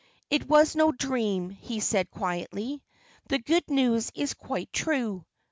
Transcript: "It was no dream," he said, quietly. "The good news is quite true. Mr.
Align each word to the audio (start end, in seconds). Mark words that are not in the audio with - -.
"It 0.31 0.47
was 0.49 0.75
no 0.75 0.91
dream," 0.91 1.51
he 1.51 1.79
said, 1.79 2.09
quietly. 2.09 2.81
"The 3.27 3.37
good 3.37 3.69
news 3.69 4.11
is 4.15 4.33
quite 4.33 4.73
true. 4.73 5.19
Mr. 5.19 5.25